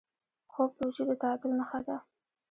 [0.51, 1.97] خوب د وجود د تعادل نښه ده